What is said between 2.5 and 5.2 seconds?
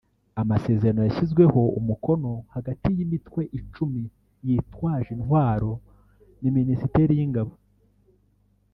hagati y’ imitwe icumi yitwaje